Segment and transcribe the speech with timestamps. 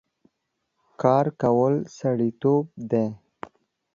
[1.01, 3.05] کار کول سړيتوب دی